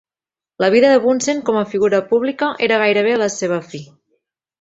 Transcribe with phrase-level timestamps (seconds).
[0.63, 3.83] La vida de Bunsen com a figura pública era gairebé a la seva fi.